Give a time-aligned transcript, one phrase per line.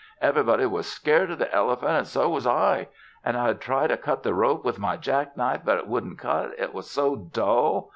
[0.19, 2.87] Everybody was scared o' the elephant an' so was I.
[3.23, 6.53] An' I'd try to cut the rope with my jack knife but it wouldn't cut
[6.57, 7.89] it was so dull.